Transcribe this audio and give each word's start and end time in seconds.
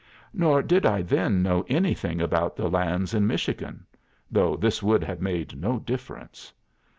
Nor 0.33 0.63
did 0.63 0.83
I 0.83 1.03
then 1.03 1.43
know 1.43 1.63
anything 1.69 2.21
about 2.21 2.55
the 2.55 2.67
lands 2.67 3.13
in 3.13 3.27
Michigan 3.27 3.85
though 4.31 4.55
this 4.55 4.81
would 4.81 5.03
have 5.03 5.21
made 5.21 5.55
no 5.55 5.77
difference. 5.77 6.51